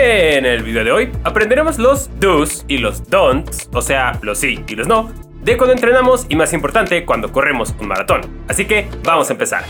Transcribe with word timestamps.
En 0.00 0.46
el 0.46 0.62
video 0.62 0.84
de 0.84 0.92
hoy 0.92 1.12
aprenderemos 1.24 1.76
los 1.76 2.08
do's 2.20 2.64
y 2.68 2.78
los 2.78 3.10
don'ts, 3.10 3.68
o 3.72 3.82
sea, 3.82 4.16
los 4.22 4.38
sí 4.38 4.60
y 4.68 4.76
los 4.76 4.86
no, 4.86 5.12
de 5.42 5.56
cuando 5.56 5.72
entrenamos 5.74 6.24
y 6.28 6.36
más 6.36 6.52
importante, 6.52 7.04
cuando 7.04 7.32
corremos 7.32 7.74
un 7.80 7.88
maratón. 7.88 8.20
Así 8.46 8.64
que 8.64 8.86
vamos 9.02 9.28
a 9.28 9.32
empezar. 9.32 9.64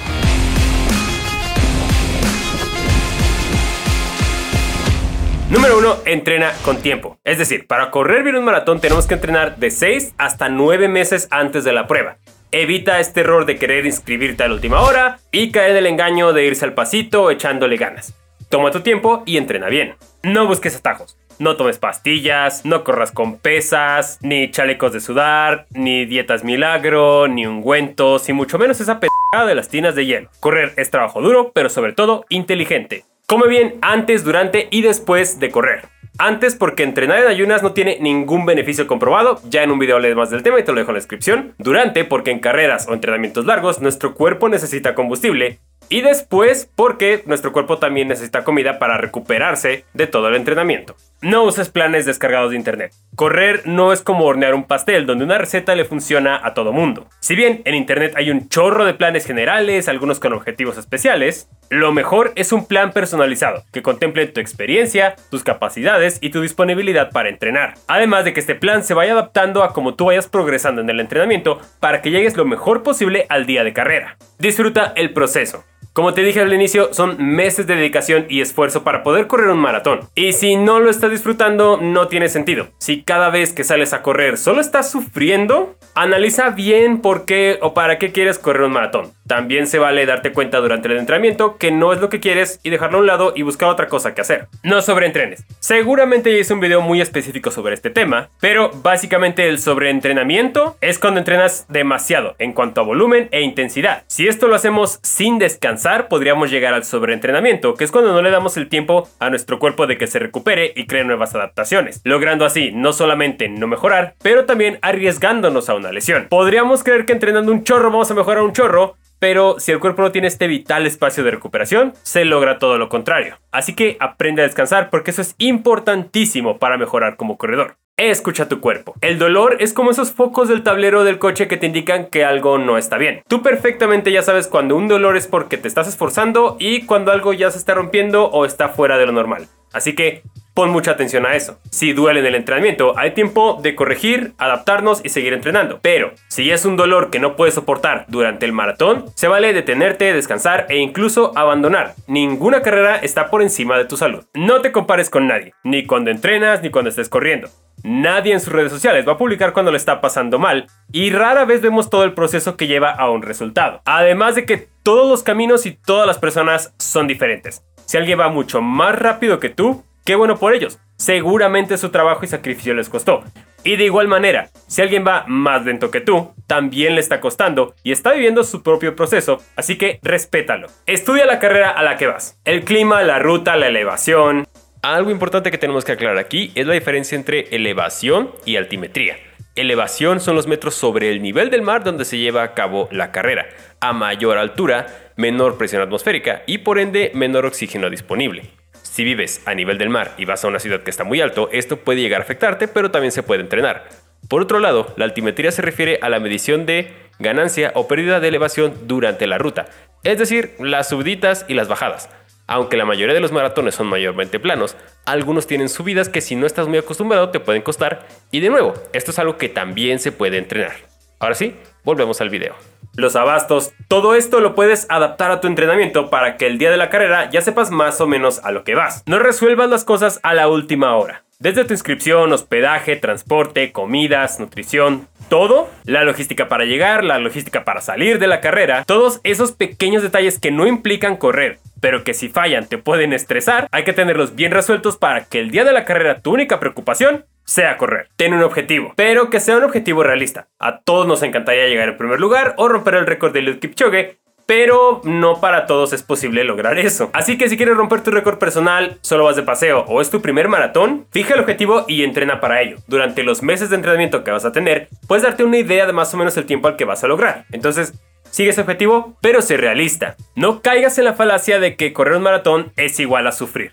Número 5.49 5.79
1. 5.79 5.97
Entrena 6.05 6.53
con 6.63 6.77
tiempo. 6.83 7.17
Es 7.25 7.39
decir, 7.39 7.67
para 7.67 7.91
correr 7.91 8.23
bien 8.23 8.37
un 8.37 8.45
maratón 8.45 8.83
tenemos 8.83 9.07
que 9.07 9.15
entrenar 9.15 9.57
de 9.57 9.71
6 9.71 10.15
hasta 10.19 10.51
9 10.51 10.89
meses 10.89 11.27
antes 11.31 11.65
de 11.65 11.73
la 11.73 11.87
prueba. 11.87 12.19
Evita 12.51 13.01
este 13.01 13.21
error 13.21 13.47
de 13.47 13.57
querer 13.57 13.87
inscribirte 13.87 14.43
a 14.43 14.49
la 14.49 14.55
última 14.55 14.83
hora 14.83 15.21
y 15.33 15.53
caer 15.53 15.71
en 15.71 15.77
el 15.79 15.87
engaño 15.87 16.35
de 16.35 16.45
irse 16.45 16.67
al 16.67 16.75
pasito 16.75 17.31
echándole 17.31 17.79
ganas. 17.79 18.15
Toma 18.49 18.71
tu 18.71 18.81
tiempo 18.81 19.23
y 19.27 19.37
entrena 19.37 19.69
bien. 19.69 19.97
No 20.23 20.47
busques 20.47 20.75
atajos. 20.75 21.19
No 21.39 21.57
tomes 21.57 21.79
pastillas, 21.79 22.65
no 22.65 22.83
corras 22.83 23.13
con 23.13 23.39
pesas, 23.39 24.19
ni 24.23 24.51
chalecos 24.51 24.93
de 24.93 25.01
sudar, 25.01 25.67
ni 25.71 26.07
dietas 26.07 26.45
milagro, 26.45 27.29
ni 27.29 27.47
ungüentos, 27.47 28.29
y 28.29 28.33
mucho 28.33 28.59
menos 28.59 28.81
esa 28.81 28.99
p 28.99 29.07
de 29.47 29.55
las 29.55 29.69
tinas 29.69 29.95
de 29.95 30.07
hielo. 30.07 30.31
Correr 30.41 30.73
es 30.77 30.91
trabajo 30.91 31.21
duro, 31.21 31.53
pero 31.53 31.69
sobre 31.69 31.93
todo 31.93 32.25
inteligente. 32.31 33.05
Come 33.27 33.47
bien 33.47 33.75
antes, 33.83 34.25
durante 34.25 34.69
y 34.71 34.81
después 34.81 35.39
de 35.39 35.51
correr. 35.51 35.83
Antes 36.19 36.57
porque 36.57 36.83
entrenar 36.83 37.21
en 37.21 37.29
ayunas 37.29 37.63
no 37.63 37.73
tiene 37.73 37.99
ningún 38.01 38.47
beneficio 38.47 38.87
comprobado, 38.87 39.41
ya 39.45 39.63
en 39.63 39.71
un 39.71 39.79
video 39.79 39.99
lees 39.99 40.17
más 40.17 40.31
del 40.31 40.43
tema 40.43 40.59
y 40.59 40.65
te 40.65 40.73
lo 40.73 40.79
dejo 40.79 40.91
en 40.91 40.95
la 40.95 41.01
descripción. 41.01 41.55
Durante 41.59 42.05
porque 42.05 42.31
en 42.31 42.41
carreras 42.41 42.89
o 42.89 42.95
entrenamientos 42.95 43.45
largos 43.45 43.81
nuestro 43.81 44.15
cuerpo 44.15 44.49
necesita 44.49 44.95
combustible 44.95 45.61
y 45.91 46.03
después, 46.03 46.71
porque 46.75 47.23
nuestro 47.27 47.53
cuerpo 47.53 47.79
también 47.79 48.09
necesita 48.09 48.45
comida 48.45 48.79
para 48.79 48.99
recuperarse 48.99 49.85
de 49.95 50.07
todo 50.07 50.29
el 50.29 50.35
entrenamiento. 50.35 50.97
No 51.21 51.45
uses 51.45 51.71
planes 51.71 52.07
descargados 52.07 52.51
de 52.51 52.57
internet. 52.57 52.93
Correr 53.17 53.63
no 53.65 53.93
es 53.93 54.03
como 54.03 54.25
hornear 54.25 54.55
un 54.55 54.65
pastel 54.65 55.07
donde 55.07 55.25
una 55.25 55.39
receta 55.39 55.75
le 55.75 55.85
funciona 55.85 56.41
a 56.45 56.55
todo 56.55 56.73
mundo. 56.73 57.09
Si 57.21 57.35
bien 57.35 57.63
en 57.65 57.75
internet 57.75 58.13
hay 58.17 58.31
un 58.31 58.49
chorro 58.49 58.85
de 58.85 58.95
planes 58.95 59.27
generales, 59.27 59.89
algunos 59.89 60.21
con 60.21 60.33
objetivos 60.33 60.79
especiales, 60.79 61.49
lo 61.71 61.93
mejor 61.93 62.33
es 62.37 62.53
un 62.53 62.67
plan 62.67 62.93
personalizado 62.93 63.65
que 63.73 63.83
contemple 63.83 64.27
tu 64.27 64.41
experiencia, 64.41 65.17
tus 65.31 65.43
capacidades 65.43 66.19
y 66.21 66.31
tu 66.31 66.41
disponibilidad 66.41 67.11
para 67.11 67.31
entrenar. 67.31 67.75
Además 67.89 68.25
de 68.25 68.33
que 68.33 68.41
este 68.41 68.55
plan 68.55 68.85
se 68.85 68.95
vaya 68.95 69.13
adaptando 69.13 69.65
a 69.65 69.73
cómo 69.73 69.95
tú 69.95 70.07
vayas 70.07 70.29
progresando 70.29 70.81
en 70.81 70.91
el 70.91 71.01
entrenamiento 71.01 71.61
para 71.81 72.03
que 72.03 72.11
llegues 72.11 72.37
lo 72.37 72.45
mejor 72.45 72.83
posible 72.83 73.27
al 73.29 73.47
día 73.47 73.65
de 73.65 73.73
carrera. 73.73 74.17
Disfruta 74.39 74.93
el 74.95 75.13
proceso. 75.13 75.65
Como 75.93 76.15
te 76.15 76.23
dije 76.23 76.41
al 76.41 76.53
inicio, 76.53 76.93
son 76.93 77.17
meses 77.19 77.67
de 77.67 77.77
dedicación 77.77 78.27
y 78.29 78.41
esfuerzo 78.41 78.85
para 78.85 79.03
poder 79.03 79.27
correr 79.27 79.49
un 79.49 79.59
maratón. 79.59 80.01
Y 80.15 80.33
si 80.33 80.57
no 80.57 80.81
lo 80.81 80.91
estás 80.91 81.11
disfrutando, 81.11 81.79
no 81.81 82.09
tiene 82.09 82.29
sentido. 82.29 82.69
Si 82.79 83.03
cada 83.03 83.31
vez 83.31 83.53
que 83.53 83.65
sales 83.65 83.93
a 83.93 84.03
correr 84.03 84.37
solo 84.37 84.61
estás 84.61 84.91
sufriendo, 84.91 85.77
analiza 86.03 86.51
bien 86.51 87.01
por 87.01 87.25
qué 87.25 87.59
o 87.61 87.75
para 87.75 87.99
qué 87.99 88.13
quieres 88.13 88.39
correr 88.39 88.63
un 88.63 88.73
maratón. 88.73 89.11
También 89.27 89.67
se 89.67 89.79
vale 89.79 90.07
darte 90.07 90.33
cuenta 90.33 90.59
durante 90.59 90.89
el 90.89 90.97
entrenamiento 90.97 91.59
que 91.59 91.71
no 91.71 91.93
es 91.93 92.01
lo 92.01 92.09
que 92.09 92.21
quieres 92.21 92.61
y 92.63 92.71
dejarlo 92.71 92.99
a 92.99 93.01
un 93.01 93.07
lado 93.07 93.33
y 93.35 93.43
buscar 93.43 93.69
otra 93.69 93.89
cosa 93.89 94.15
que 94.15 94.21
hacer. 94.21 94.47
No 94.63 94.81
sobreentrenes. 94.81 95.45
Seguramente 95.59 96.33
ya 96.33 96.39
hice 96.39 96.55
un 96.55 96.61
video 96.61 96.81
muy 96.81 97.01
específico 97.01 97.51
sobre 97.51 97.75
este 97.75 97.91
tema, 97.91 98.31
pero 98.41 98.71
básicamente 98.83 99.49
el 99.49 99.59
sobreentrenamiento 99.59 100.77
es 100.81 100.99
cuando 100.99 101.19
entrenas 101.19 101.67
demasiado 101.69 102.37
en 102.39 102.53
cuanto 102.53 102.81
a 102.81 102.85
volumen 102.85 103.29
e 103.33 103.43
intensidad. 103.43 104.05
Si 104.07 104.29
esto 104.29 104.47
lo 104.47 104.55
hacemos 104.55 105.01
sin 105.03 105.39
descansar, 105.39 106.09
podríamos 106.09 106.51
llegar 106.51 106.75
al 106.75 106.85
sobreentrenamiento, 106.85 107.75
que 107.75 107.85
es 107.85 107.91
cuando 107.91 108.13
no 108.13 108.23
le 108.23 108.31
damos 108.31 108.57
el 108.57 108.69
tiempo 108.69 109.09
a 109.19 109.31
nuestro 109.31 109.59
cuerpo 109.59 109.87
de 109.87 109.99
que 109.99 110.07
se 110.07 110.21
recupere 110.21 110.73
y 110.75 110.87
cree 110.87 111.05
nuevas 111.05 111.35
adaptaciones, 111.35 112.01
logrando 112.05 112.45
así 112.45 112.71
no 112.73 112.93
solamente 112.93 113.49
no 113.49 113.67
mejorar, 113.67 114.15
pero 114.23 114.47
también 114.47 114.79
arriesgándonos 114.81 115.69
a 115.69 115.75
una 115.75 115.88
lesión. 115.93 116.27
Podríamos 116.29 116.85
creer 116.85 117.07
que 117.07 117.13
entrenando 117.13 117.53
un 117.53 117.65
chorro 117.65 117.91
vamos 117.91 118.11
a 118.11 118.15
mejorar 118.15 118.43
un 118.43 118.53
chorro, 118.53 118.97
pero 119.19 119.59
si 119.59 119.73
el 119.73 119.81
cuerpo 119.81 120.03
no 120.03 120.13
tiene 120.13 120.29
este 120.29 120.47
vital 120.47 120.87
espacio 120.87 121.25
de 121.25 121.33
recuperación, 121.33 121.95
se 122.03 122.25
logra 122.25 122.59
todo 122.59 122.79
lo 122.79 122.89
contrario. 122.89 123.39
Así 123.51 123.75
que 123.75 123.97
aprende 124.01 124.43
a 124.43 124.47
descansar 124.47 124.91
porque 124.91 125.11
eso 125.11 125.23
es 125.23 125.35
importantísimo 125.39 126.59
para 126.59 126.79
mejorar 126.79 127.17
como 127.17 127.37
corredor. 127.37 127.77
Escucha 127.97 128.49
tu 128.49 128.61
cuerpo. 128.61 128.95
El 129.01 129.19
dolor 129.19 129.57
es 129.59 129.73
como 129.73 129.91
esos 129.91 130.13
focos 130.13 130.49
del 130.49 130.63
tablero 130.63 131.03
del 131.03 131.19
coche 131.19 131.49
que 131.49 131.57
te 131.57 131.67
indican 131.67 132.07
que 132.07 132.25
algo 132.25 132.57
no 132.57 132.79
está 132.79 132.97
bien. 132.97 133.23
Tú 133.27 133.43
perfectamente 133.43 134.13
ya 134.13 134.23
sabes 134.23 134.47
cuando 134.47 134.77
un 134.77 134.87
dolor 134.87 135.17
es 135.17 135.27
porque 135.27 135.57
te 135.57 135.67
estás 135.67 135.89
esforzando 135.89 136.57
y 136.61 136.83
cuando 136.83 137.11
algo 137.11 137.33
ya 137.33 137.51
se 137.51 137.59
está 137.59 137.75
rompiendo 137.75 138.27
o 138.27 138.45
está 138.45 138.69
fuera 138.69 138.99
de 138.99 139.07
lo 139.07 139.13
normal. 139.13 139.49
Así 139.73 139.97
que 139.97 140.23
Pon 140.59 140.71
mucha 140.71 140.91
atención 140.91 141.25
a 141.25 141.37
eso. 141.37 141.61
Si 141.71 141.93
duele 141.93 142.19
en 142.19 142.27
el 142.27 142.35
entrenamiento, 142.35 142.99
hay 142.99 143.13
tiempo 143.13 143.61
de 143.63 143.77
corregir, 143.77 144.33
adaptarnos 144.39 145.01
y 145.05 145.11
seguir 145.11 145.33
entrenando. 145.33 145.79
Pero 145.83 146.11
si 146.27 146.51
es 146.51 146.65
un 146.65 146.77
dolor 146.77 147.11
que 147.11 147.21
no 147.21 147.37
puedes 147.37 147.55
soportar 147.55 148.07
durante 148.09 148.45
el 148.45 148.53
maratón, 148.53 149.05
se 149.15 149.29
vale 149.29 149.53
detenerte, 149.53 150.13
descansar 150.13 150.67
e 150.69 150.79
incluso 150.79 151.31
abandonar. 151.39 151.95
Ninguna 152.09 152.61
carrera 152.61 152.97
está 152.97 153.31
por 153.31 153.41
encima 153.41 153.79
de 153.79 153.85
tu 153.85 153.97
salud. 153.97 154.25
No 154.35 154.61
te 154.61 154.73
compares 154.73 155.11
con 155.11 155.29
nadie, 155.29 155.55
ni 155.63 155.87
cuando 155.87 156.11
entrenas 156.11 156.61
ni 156.61 156.71
cuando 156.71 156.91
estés 156.91 157.09
corriendo. 157.09 157.49
Nadie 157.85 158.33
en 158.33 158.41
sus 158.41 158.53
redes 158.53 158.73
sociales 158.73 159.07
va 159.07 159.13
a 159.13 159.19
publicar 159.19 159.53
cuando 159.53 159.71
le 159.71 159.79
está 159.79 160.01
pasando 160.01 160.41
mal 160.41 160.67
y 160.91 161.11
rara 161.11 161.45
vez 161.45 161.61
vemos 161.61 161.89
todo 161.89 162.03
el 162.03 162.15
proceso 162.15 162.57
que 162.57 162.67
lleva 162.67 162.91
a 162.91 163.09
un 163.11 163.23
resultado. 163.23 163.81
Además 163.85 164.35
de 164.35 164.45
que 164.45 164.67
todos 164.83 165.09
los 165.09 165.23
caminos 165.23 165.67
y 165.67 165.71
todas 165.71 166.09
las 166.09 166.19
personas 166.19 166.75
son 166.81 167.07
diferentes. 167.07 167.63
Si 167.89 167.97
alguien 167.97 168.19
va 168.21 168.29
mucho 168.29 168.61
más 168.61 168.99
rápido 168.99 169.39
que 169.39 169.49
tú, 169.51 169.85
Qué 170.09 170.15
bueno 170.15 170.39
por 170.39 170.55
ellos. 170.55 170.79
Seguramente 170.97 171.77
su 171.77 171.91
trabajo 171.91 172.25
y 172.25 172.29
sacrificio 172.29 172.73
les 172.73 172.89
costó. 172.89 173.25
Y 173.63 173.77
de 173.77 173.85
igual 173.85 174.09
manera, 174.09 174.49
si 174.67 174.81
alguien 174.81 175.07
va 175.07 175.27
más 175.27 175.67
lento 175.67 175.91
que 175.91 176.01
tú, 176.01 176.33
también 176.47 176.95
le 176.95 177.03
está 177.03 177.21
costando 177.21 177.75
y 177.83 177.93
está 177.93 178.13
viviendo 178.13 178.43
su 178.43 178.63
propio 178.63 178.97
proceso, 178.97 179.43
así 179.55 179.77
que 179.77 179.99
respétalo. 180.03 180.69
Estudia 180.87 181.27
la 181.27 181.39
carrera 181.39 181.69
a 181.69 181.83
la 181.83 181.99
que 181.99 182.07
vas. 182.07 182.41
El 182.47 182.65
clima, 182.65 183.03
la 183.03 183.19
ruta, 183.19 183.57
la 183.57 183.67
elevación. 183.67 184.47
Algo 184.81 185.11
importante 185.11 185.51
que 185.51 185.59
tenemos 185.59 185.85
que 185.85 185.93
aclarar 185.93 186.17
aquí 186.17 186.53
es 186.55 186.67
la 186.67 186.73
diferencia 186.73 187.15
entre 187.15 187.55
elevación 187.55 188.31
y 188.47 188.57
altimetría. 188.57 189.19
Elevación 189.57 190.21
son 190.21 190.37
los 190.37 190.47
metros 190.47 190.75
sobre 190.75 191.11
el 191.11 191.21
nivel 191.21 191.51
del 191.51 191.61
mar 191.61 191.85
donde 191.85 192.07
se 192.07 192.17
lleva 192.17 192.45
a 192.45 192.55
cabo 192.55 192.89
la 192.93 193.13
carrera. 193.13 193.47
A 193.81 193.93
mayor 193.93 194.39
altura, 194.39 194.87
menor 195.17 195.59
presión 195.59 195.83
atmosférica 195.83 196.45
y 196.47 196.57
por 196.57 196.79
ende 196.79 197.11
menor 197.13 197.45
oxígeno 197.45 197.91
disponible. 197.91 198.58
Si 198.99 199.05
vives 199.05 199.43
a 199.45 199.55
nivel 199.55 199.79
del 199.79 199.91
mar 199.91 200.15
y 200.19 200.25
vas 200.25 200.45
a 200.45 200.49
una 200.49 200.59
ciudad 200.59 200.83
que 200.83 200.91
está 200.91 201.05
muy 201.05 201.21
alto, 201.21 201.49
esto 201.53 201.77
puede 201.77 202.01
llegar 202.01 202.21
a 202.21 202.25
afectarte, 202.25 202.67
pero 202.67 202.91
también 202.91 203.13
se 203.13 203.23
puede 203.23 203.43
entrenar. 203.43 203.89
Por 204.27 204.43
otro 204.43 204.59
lado, 204.59 204.93
la 204.97 205.05
altimetría 205.05 205.53
se 205.53 205.63
refiere 205.63 206.01
a 206.03 206.09
la 206.09 206.19
medición 206.19 206.67
de 206.67 206.93
ganancia 207.21 207.71
o 207.77 207.87
pérdida 207.87 208.19
de 208.19 208.27
elevación 208.27 208.75
durante 208.89 209.29
la 209.29 209.39
ruta, 209.39 209.67
es 210.03 210.19
decir, 210.19 210.57
las 210.59 210.89
subidas 210.89 211.45
y 211.47 211.55
las 211.55 211.69
bajadas. 211.69 212.11
Aunque 212.49 212.77
la 212.77 212.87
mayoría 212.87 213.15
de 213.15 213.21
los 213.21 213.31
maratones 213.31 213.77
son 213.77 213.87
mayormente 213.87 214.41
planos, 214.41 214.77
algunos 215.07 215.47
tienen 215.47 215.69
subidas 215.69 216.09
que 216.09 216.21
si 216.21 216.35
no 216.35 216.45
estás 216.45 216.67
muy 216.67 216.79
acostumbrado 216.79 217.31
te 217.31 217.39
pueden 217.39 217.63
costar. 217.63 218.05
Y 218.33 218.41
de 218.41 218.51
nuevo, 218.51 218.75
esto 218.93 219.13
es 219.13 219.19
algo 219.21 219.37
que 219.37 219.49
también 219.49 220.01
se 220.01 220.11
puede 220.11 220.39
entrenar. 220.39 220.75
Ahora 221.21 221.37
sí, 221.37 221.55
volvemos 221.85 222.21
al 222.21 222.31
video 222.31 222.57
los 222.99 223.15
abastos, 223.15 223.73
todo 223.87 224.17
esto 224.17 224.41
lo 224.41 224.57
puedes 224.57 224.87
adaptar 224.91 225.31
a 225.31 225.41
tu 225.41 225.47
entrenamiento 225.47 226.11
para 226.11 226.37
que 226.37 226.47
el 226.47 226.59
día 226.59 226.71
de 226.71 226.77
la 226.77 226.91
carrera 226.91 227.31
ya 227.31 227.41
sepas 227.41 227.71
más 227.71 228.01
o 228.01 228.09
menos 228.09 228.41
a 228.43 228.51
lo 228.51 228.65
que 228.65 228.75
vas. 228.75 229.05
No 229.07 229.21
resuelvas 229.21 229.71
las 229.71 229.85
cosas 229.85 230.19
a 230.25 230.35
la 230.35 230.49
última 230.49 230.97
hora. 230.97 231.23
Desde 231.39 231.65
tu 231.65 231.73
inscripción, 231.73 232.33
hospedaje, 232.33 232.97
transporte, 232.97 233.71
comidas, 233.71 234.41
nutrición, 234.41 235.07
todo, 235.29 235.71
la 235.85 236.03
logística 236.03 236.49
para 236.49 236.65
llegar, 236.65 237.05
la 237.05 237.21
logística 237.21 237.65
para 237.65 237.81
salir 237.81 238.19
de 238.19 238.27
la 238.27 238.41
carrera, 238.41 238.83
todos 238.85 239.21
esos 239.23 239.53
pequeños 239.53 240.03
detalles 240.03 240.41
que 240.41 240.51
no 240.51 240.67
implican 240.67 241.17
correr, 241.17 241.61
pero 241.81 242.03
que 242.03 242.15
si 242.15 242.29
fallan 242.29 242.67
te 242.67 242.79
pueden 242.79 243.13
estresar, 243.13 243.69
hay 243.71 243.85
que 243.85 243.93
tenerlos 243.93 244.35
bien 244.35 244.51
resueltos 244.51 244.97
para 244.97 245.27
que 245.27 245.39
el 245.39 245.53
día 245.53 245.63
de 245.63 245.73
la 245.73 245.85
carrera 245.85 246.21
tu 246.21 246.33
única 246.33 246.59
preocupación 246.59 247.25
sea 247.49 247.79
correr. 247.79 248.09
Ten 248.17 248.35
un 248.35 248.43
objetivo, 248.43 248.93
pero 248.95 249.31
que 249.31 249.41
sea 249.41 249.57
un 249.57 249.65
objetivo 249.65 250.03
realista. 250.03 250.49
A 250.59 250.81
todos 250.81 251.07
nos 251.07 251.23
encantaría 251.23 251.67
llegar 251.67 251.89
en 251.89 251.97
primer 251.97 252.21
lugar 252.21 252.55
o 252.59 252.69
romper 252.69 252.95
el 252.97 253.07
récord 253.07 253.33
de 253.33 253.39
Eliud 253.39 253.59
Kipchoge, 253.59 254.19
pero 254.45 255.01
no 255.05 255.41
para 255.41 255.65
todos 255.65 255.95
es 255.95 256.03
posible 256.03 256.45
lograr 256.45 256.79
eso. 256.79 257.09
Así 257.15 257.39
que 257.39 257.49
si 257.49 257.57
quieres 257.57 257.77
romper 257.77 258.03
tu 258.03 258.11
récord 258.11 258.39
personal, 258.39 258.99
solo 259.01 259.25
vas 259.25 259.37
de 259.37 259.43
paseo 259.43 259.85
o 259.89 260.03
es 260.03 260.11
tu 260.11 260.21
primer 260.21 260.49
maratón, 260.49 261.07
fija 261.11 261.35
el 261.35 261.41
objetivo 261.41 261.87
y 261.89 262.05
entrena 262.05 262.39
para 262.39 262.61
ello. 262.61 262.77
Durante 262.87 263.23
los 263.23 263.43
meses 263.43 263.71
de 263.71 263.77
entrenamiento 263.77 264.25
que 264.25 264.31
vas 264.31 264.45
a 264.45 264.53
tener, 264.53 264.89
puedes 265.07 265.25
darte 265.25 265.43
una 265.43 265.57
idea 265.57 265.87
de 265.87 265.95
más 265.95 266.13
o 266.13 266.19
menos 266.19 266.37
el 266.37 266.45
tiempo 266.45 266.69
al 266.69 266.77
que 266.77 266.85
vas 266.85 267.03
a 267.03 267.09
lograr. 267.09 267.47
Entonces, 267.51 267.95
sigue 268.31 268.51
ese 268.51 268.61
objetivo, 268.61 269.17
pero 269.23 269.41
sé 269.41 269.57
realista. 269.57 270.17
No 270.35 270.61
caigas 270.61 270.99
en 270.99 271.05
la 271.05 271.15
falacia 271.15 271.59
de 271.61 271.77
que 271.77 271.95
correr 271.95 272.17
un 272.17 272.25
maratón 272.25 272.73
es 272.77 273.01
igual 273.01 273.27
a 273.27 273.33
sufrir. 273.33 273.73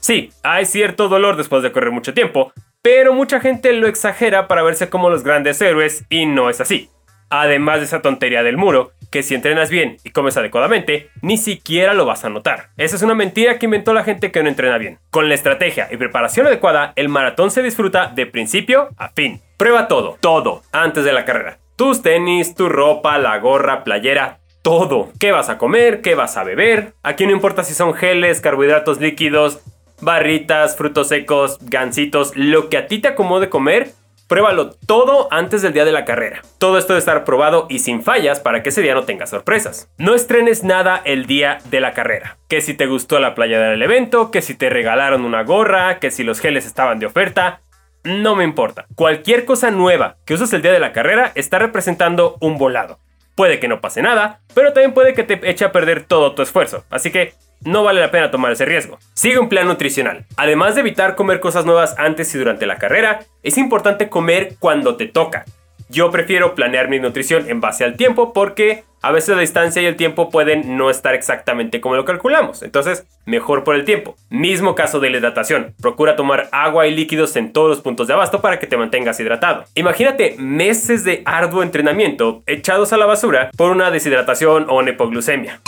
Sí, 0.00 0.30
hay 0.42 0.66
cierto 0.66 1.08
dolor 1.08 1.36
después 1.36 1.62
de 1.62 1.72
correr 1.72 1.90
mucho 1.90 2.14
tiempo, 2.14 2.52
pero 2.82 3.12
mucha 3.12 3.40
gente 3.40 3.72
lo 3.72 3.86
exagera 3.86 4.48
para 4.48 4.62
verse 4.62 4.88
como 4.88 5.10
los 5.10 5.24
grandes 5.24 5.60
héroes 5.60 6.04
y 6.08 6.26
no 6.26 6.50
es 6.50 6.60
así. 6.60 6.90
Además 7.30 7.80
de 7.80 7.84
esa 7.84 8.00
tontería 8.00 8.42
del 8.42 8.56
muro, 8.56 8.92
que 9.10 9.22
si 9.22 9.34
entrenas 9.34 9.70
bien 9.70 9.98
y 10.04 10.10
comes 10.10 10.36
adecuadamente, 10.36 11.10
ni 11.22 11.36
siquiera 11.36 11.94
lo 11.94 12.06
vas 12.06 12.24
a 12.24 12.30
notar. 12.30 12.70
Esa 12.76 12.96
es 12.96 13.02
una 13.02 13.14
mentira 13.14 13.58
que 13.58 13.66
inventó 13.66 13.92
la 13.92 14.04
gente 14.04 14.30
que 14.30 14.42
no 14.42 14.48
entrena 14.48 14.78
bien. 14.78 14.98
Con 15.10 15.28
la 15.28 15.34
estrategia 15.34 15.88
y 15.90 15.96
preparación 15.96 16.46
adecuada, 16.46 16.92
el 16.96 17.08
maratón 17.08 17.50
se 17.50 17.62
disfruta 17.62 18.12
de 18.14 18.26
principio 18.26 18.88
a 18.96 19.10
fin. 19.10 19.40
Prueba 19.56 19.88
todo, 19.88 20.16
todo, 20.20 20.62
antes 20.72 21.04
de 21.04 21.12
la 21.12 21.24
carrera. 21.24 21.58
Tus 21.76 22.02
tenis, 22.02 22.54
tu 22.54 22.68
ropa, 22.68 23.18
la 23.18 23.38
gorra, 23.38 23.84
playera, 23.84 24.40
todo. 24.62 25.10
¿Qué 25.18 25.32
vas 25.32 25.48
a 25.48 25.58
comer? 25.58 26.00
¿Qué 26.00 26.14
vas 26.14 26.36
a 26.36 26.44
beber? 26.44 26.94
Aquí 27.02 27.26
no 27.26 27.32
importa 27.32 27.64
si 27.64 27.74
son 27.74 27.94
geles, 27.94 28.40
carbohidratos 28.40 29.00
líquidos, 29.00 29.60
barritas, 30.00 30.76
frutos 30.76 31.08
secos, 31.08 31.58
gansitos, 31.62 32.36
lo 32.36 32.68
que 32.68 32.78
a 32.78 32.86
ti 32.86 32.98
te 32.98 33.08
acomode 33.08 33.48
comer, 33.48 33.92
Pruébalo 34.28 34.72
todo 34.86 35.26
antes 35.30 35.62
del 35.62 35.72
día 35.72 35.86
de 35.86 35.92
la 35.92 36.04
carrera. 36.04 36.42
Todo 36.58 36.76
esto 36.76 36.92
debe 36.92 36.98
estar 36.98 37.24
probado 37.24 37.66
y 37.70 37.78
sin 37.78 38.02
fallas 38.02 38.40
para 38.40 38.62
que 38.62 38.68
ese 38.68 38.82
día 38.82 38.94
no 38.94 39.04
tenga 39.04 39.26
sorpresas. 39.26 39.90
No 39.96 40.14
estrenes 40.14 40.62
nada 40.62 41.00
el 41.06 41.24
día 41.24 41.58
de 41.70 41.80
la 41.80 41.94
carrera. 41.94 42.36
Que 42.46 42.60
si 42.60 42.74
te 42.74 42.84
gustó 42.84 43.20
la 43.20 43.34
playa 43.34 43.58
del 43.58 43.82
evento, 43.82 44.30
que 44.30 44.42
si 44.42 44.54
te 44.54 44.68
regalaron 44.68 45.24
una 45.24 45.44
gorra, 45.44 45.98
que 45.98 46.10
si 46.10 46.24
los 46.24 46.40
geles 46.40 46.66
estaban 46.66 46.98
de 46.98 47.06
oferta, 47.06 47.62
no 48.04 48.36
me 48.36 48.44
importa. 48.44 48.84
Cualquier 48.94 49.46
cosa 49.46 49.70
nueva 49.70 50.18
que 50.26 50.34
uses 50.34 50.52
el 50.52 50.60
día 50.60 50.72
de 50.72 50.80
la 50.80 50.92
carrera 50.92 51.32
está 51.34 51.58
representando 51.58 52.36
un 52.40 52.58
volado. 52.58 52.98
Puede 53.34 53.58
que 53.60 53.68
no 53.68 53.80
pase 53.80 54.02
nada, 54.02 54.42
pero 54.52 54.74
también 54.74 54.92
puede 54.92 55.14
que 55.14 55.22
te 55.22 55.40
eche 55.48 55.64
a 55.64 55.72
perder 55.72 56.04
todo 56.04 56.34
tu 56.34 56.42
esfuerzo. 56.42 56.84
Así 56.90 57.10
que 57.10 57.32
no 57.64 57.84
vale 57.84 58.00
la 58.00 58.10
pena 58.10 58.30
tomar 58.30 58.52
ese 58.52 58.64
riesgo. 58.64 58.98
Sigue 59.14 59.38
un 59.38 59.48
plan 59.48 59.66
nutricional. 59.66 60.24
Además 60.36 60.74
de 60.74 60.82
evitar 60.82 61.14
comer 61.14 61.40
cosas 61.40 61.64
nuevas 61.64 61.94
antes 61.98 62.34
y 62.34 62.38
durante 62.38 62.66
la 62.66 62.78
carrera, 62.78 63.20
es 63.42 63.58
importante 63.58 64.08
comer 64.08 64.54
cuando 64.58 64.96
te 64.96 65.06
toca. 65.06 65.44
Yo 65.90 66.10
prefiero 66.10 66.54
planear 66.54 66.88
mi 66.88 66.98
nutrición 66.98 67.48
en 67.48 67.60
base 67.60 67.82
al 67.82 67.96
tiempo 67.96 68.34
porque 68.34 68.84
a 69.00 69.10
veces 69.10 69.34
la 69.34 69.40
distancia 69.40 69.80
y 69.80 69.86
el 69.86 69.96
tiempo 69.96 70.28
pueden 70.28 70.76
no 70.76 70.90
estar 70.90 71.14
exactamente 71.14 71.80
como 71.80 71.94
lo 71.94 72.04
calculamos. 72.04 72.62
Entonces, 72.62 73.06
mejor 73.24 73.64
por 73.64 73.74
el 73.74 73.84
tiempo. 73.84 74.14
Mismo 74.28 74.74
caso 74.74 75.00
de 75.00 75.08
la 75.08 75.18
hidratación. 75.18 75.74
Procura 75.80 76.16
tomar 76.16 76.48
agua 76.52 76.86
y 76.86 76.94
líquidos 76.94 77.36
en 77.36 77.52
todos 77.52 77.70
los 77.70 77.80
puntos 77.80 78.06
de 78.06 78.14
abasto 78.14 78.42
para 78.42 78.58
que 78.58 78.66
te 78.66 78.76
mantengas 78.76 79.18
hidratado. 79.18 79.64
Imagínate 79.74 80.34
meses 80.38 81.04
de 81.04 81.22
arduo 81.24 81.62
entrenamiento 81.62 82.42
echados 82.46 82.92
a 82.92 82.98
la 82.98 83.06
basura 83.06 83.50
por 83.56 83.70
una 83.70 83.90
deshidratación 83.90 84.66
o 84.68 84.76
una 84.76 84.90
hipoglucemia. 84.90 85.60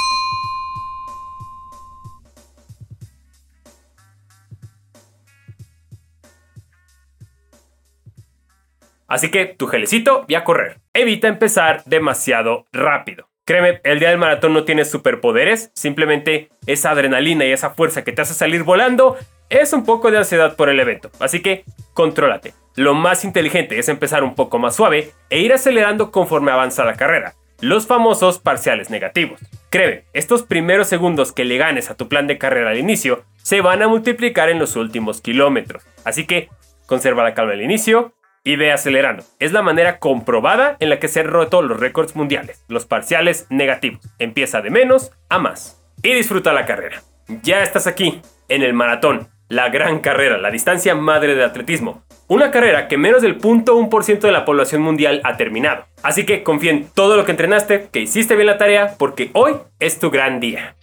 Así 9.10 9.30
que 9.30 9.44
tu 9.44 9.66
gelecito 9.66 10.24
y 10.28 10.36
a 10.36 10.44
correr. 10.44 10.78
Evita 10.94 11.26
empezar 11.26 11.82
demasiado 11.84 12.64
rápido. 12.72 13.28
Créeme, 13.44 13.80
el 13.82 13.98
día 13.98 14.10
del 14.10 14.18
maratón 14.18 14.52
no 14.52 14.62
tiene 14.62 14.84
superpoderes, 14.84 15.72
simplemente 15.74 16.50
esa 16.66 16.92
adrenalina 16.92 17.44
y 17.44 17.50
esa 17.50 17.70
fuerza 17.70 18.04
que 18.04 18.12
te 18.12 18.22
hace 18.22 18.34
salir 18.34 18.62
volando 18.62 19.16
es 19.48 19.72
un 19.72 19.84
poco 19.84 20.12
de 20.12 20.18
ansiedad 20.18 20.54
por 20.54 20.68
el 20.68 20.78
evento. 20.78 21.10
Así 21.18 21.42
que 21.42 21.64
contrólate. 21.92 22.54
Lo 22.76 22.94
más 22.94 23.24
inteligente 23.24 23.80
es 23.80 23.88
empezar 23.88 24.22
un 24.22 24.36
poco 24.36 24.60
más 24.60 24.76
suave 24.76 25.10
e 25.28 25.40
ir 25.40 25.52
acelerando 25.52 26.12
conforme 26.12 26.52
avanza 26.52 26.84
la 26.84 26.94
carrera. 26.94 27.34
Los 27.60 27.88
famosos 27.88 28.38
parciales 28.38 28.90
negativos. 28.90 29.40
Créeme, 29.70 30.04
estos 30.12 30.44
primeros 30.44 30.86
segundos 30.86 31.32
que 31.32 31.44
le 31.44 31.58
ganes 31.58 31.90
a 31.90 31.96
tu 31.96 32.08
plan 32.08 32.28
de 32.28 32.38
carrera 32.38 32.70
al 32.70 32.78
inicio 32.78 33.24
se 33.42 33.60
van 33.60 33.82
a 33.82 33.88
multiplicar 33.88 34.50
en 34.50 34.60
los 34.60 34.76
últimos 34.76 35.20
kilómetros. 35.20 35.82
Así 36.04 36.28
que 36.28 36.48
conserva 36.86 37.24
la 37.24 37.34
calma 37.34 37.54
al 37.54 37.62
inicio, 37.62 38.14
y 38.44 38.56
ve 38.56 38.72
acelerando. 38.72 39.24
Es 39.38 39.52
la 39.52 39.62
manera 39.62 39.98
comprobada 39.98 40.76
en 40.80 40.88
la 40.90 40.98
que 40.98 41.08
se 41.08 41.20
han 41.20 41.28
roto 41.28 41.62
los 41.62 41.78
récords 41.78 42.16
mundiales, 42.16 42.64
los 42.68 42.86
parciales 42.86 43.46
negativos. 43.50 44.00
Empieza 44.18 44.60
de 44.60 44.70
menos 44.70 45.12
a 45.28 45.38
más. 45.38 45.82
Y 46.02 46.14
disfruta 46.14 46.52
la 46.52 46.66
carrera. 46.66 47.02
Ya 47.42 47.62
estás 47.62 47.86
aquí, 47.86 48.20
en 48.48 48.62
el 48.62 48.72
maratón, 48.72 49.28
la 49.48 49.68
gran 49.68 49.98
carrera, 49.98 50.38
la 50.38 50.50
distancia 50.50 50.94
madre 50.94 51.34
de 51.34 51.44
atletismo. 51.44 52.02
Una 52.28 52.50
carrera 52.50 52.86
que 52.86 52.96
menos 52.96 53.22
del 53.22 53.38
0.1% 53.38 54.20
de 54.20 54.32
la 54.32 54.44
población 54.44 54.82
mundial 54.82 55.20
ha 55.24 55.36
terminado. 55.36 55.84
Así 56.02 56.24
que 56.24 56.42
confía 56.42 56.70
en 56.70 56.88
todo 56.88 57.16
lo 57.16 57.24
que 57.24 57.32
entrenaste, 57.32 57.88
que 57.92 58.00
hiciste 58.00 58.36
bien 58.36 58.46
la 58.46 58.58
tarea, 58.58 58.94
porque 58.98 59.30
hoy 59.32 59.54
es 59.80 59.98
tu 59.98 60.10
gran 60.10 60.38
día. 60.38 60.76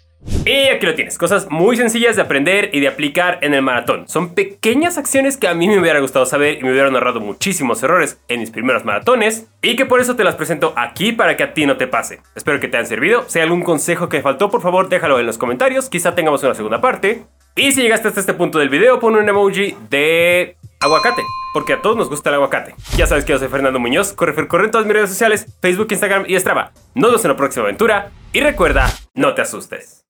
Y 0.46 0.70
aquí 0.70 0.86
lo 0.86 0.96
tienes, 0.96 1.18
cosas 1.18 1.48
muy 1.50 1.76
sencillas 1.78 2.16
de 2.16 2.22
aprender 2.22 2.70
y 2.74 2.80
de 2.80 2.88
aplicar 2.88 3.40
en 3.42 3.54
el 3.54 3.62
maratón. 3.62 4.08
Son 4.08 4.34
pequeñas 4.34 4.98
acciones 4.98 5.38
que 5.38 5.48
a 5.48 5.54
mí 5.54 5.68
me 5.68 5.80
hubiera 5.80 6.00
gustado 6.00 6.26
saber 6.26 6.60
y 6.60 6.64
me 6.64 6.72
hubieran 6.72 6.94
ahorrado 6.96 7.20
muchísimos 7.20 7.82
errores 7.84 8.20
en 8.28 8.40
mis 8.40 8.52
primeros 8.52 8.86
maratones 8.86 9.48
y 9.62 9.76
que 9.76 9.86
por 9.86 10.00
eso 10.00 10.16
te 10.16 10.24
las 10.24 10.36
presento 10.36 10.74
aquí 10.78 11.12
para 11.12 11.36
que 11.36 11.44
a 11.44 11.54
ti 11.54 11.66
no 11.66 11.78
te 11.78 11.88
pase. 11.88 12.22
Espero 12.36 12.60
que 12.60 12.68
te 12.68 12.78
hayan 12.78 12.88
servido. 12.88 13.26
Si 13.28 13.40
hay 13.40 13.44
algún 13.44 13.64
consejo 13.64 14.10
que 14.10 14.22
faltó, 14.22 14.50
por 14.50 14.62
favor 14.62 14.90
déjalo 14.90 15.20
en 15.20 15.26
los 15.26 15.38
comentarios, 15.38 15.90
quizá 15.90 16.16
tengamos 16.16 16.44
una 16.44 16.56
segunda 16.56 16.82
parte. 16.82 17.26
Y 17.56 17.72
si 17.72 17.82
llegaste 17.82 18.08
hasta 18.08 18.20
este 18.20 18.34
punto 18.34 18.60
del 18.60 18.70
video, 18.70 19.00
pon 19.00 19.16
un 19.16 19.28
emoji 19.28 19.76
de 19.90 20.56
aguacate, 20.80 21.24
porque 21.54 21.74
a 21.74 21.82
todos 21.82 21.98
nos 21.98 22.10
gusta 22.10 22.30
el 22.30 22.36
aguacate. 22.36 22.76
Ya 22.96 23.08
sabes 23.08 23.26
que 23.26 23.34
yo 23.34 23.40
soy 23.40 23.48
Fernando 23.48 23.80
Muñoz, 23.80 24.14
corre, 24.14 24.48
corre 24.48 24.66
en 24.66 24.72
todas 24.72 24.86
mis 24.86 24.96
redes 24.96 25.10
sociales, 25.10 25.48
Facebook, 25.60 25.88
Instagram 25.90 26.26
y 26.28 26.40
Strava. 26.40 26.72
Nos 26.94 27.10
vemos 27.10 27.26
en 27.26 27.32
la 27.32 27.38
próxima 27.38 27.64
aventura 27.66 28.12
y 28.38 28.40
recuerda, 28.40 28.88
no 29.16 29.34
te 29.34 29.42
asustes. 29.42 30.06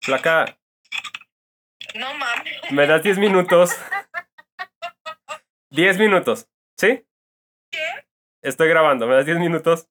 Flaca. 0.00 0.56
No 1.96 2.14
mames. 2.14 2.70
¿Me 2.70 2.86
das 2.86 3.02
10 3.02 3.18
minutos? 3.18 3.76
10 5.72 5.98
minutos, 5.98 6.46
¿sí? 6.78 7.04
¿Qué? 7.72 8.06
Estoy 8.40 8.68
grabando, 8.68 9.08
¿me 9.08 9.16
das 9.16 9.26
10 9.26 9.38
minutos? 9.38 9.88